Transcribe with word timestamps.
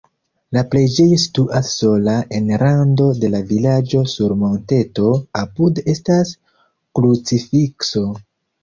La 0.55 0.61
preĝejo 0.69 1.17
situas 1.23 1.69
sola 1.81 2.15
en 2.39 2.49
rando 2.63 3.11
de 3.25 3.31
la 3.35 3.43
vilaĝo 3.53 4.03
sur 4.17 4.37
monteto, 4.43 5.15
apude 5.45 5.89
estas 5.97 6.37
krucifikso. 6.99 8.09